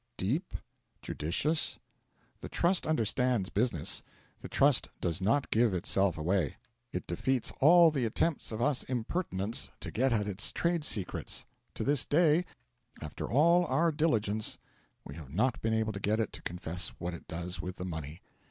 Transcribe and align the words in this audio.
Deep? 0.17 0.55
Judicious? 1.03 1.77
The 2.39 2.49
Trust 2.49 2.87
understands 2.87 3.49
business. 3.51 4.01
The 4.39 4.49
Trust 4.49 4.89
does 4.99 5.21
not 5.21 5.51
give 5.51 5.75
itself 5.75 6.17
away. 6.17 6.55
It 6.91 7.05
defeats 7.05 7.53
all 7.59 7.91
the 7.91 8.05
attempts 8.05 8.51
of 8.51 8.63
us 8.63 8.81
impertinents 8.85 9.69
to 9.79 9.91
get 9.91 10.11
at 10.11 10.27
its 10.27 10.51
trade 10.51 10.83
secrets. 10.83 11.45
To 11.75 11.83
this 11.83 12.03
day, 12.03 12.45
after 12.99 13.29
all 13.29 13.63
our 13.67 13.91
diligence, 13.91 14.57
we 15.05 15.13
have 15.17 15.31
not 15.31 15.61
been 15.61 15.75
able 15.75 15.93
to 15.93 15.99
get 15.99 16.19
it 16.19 16.33
to 16.33 16.41
confess 16.41 16.89
what 16.97 17.13
it 17.13 17.27
does 17.27 17.61
with 17.61 17.75
the 17.75 17.85
money. 17.85 18.21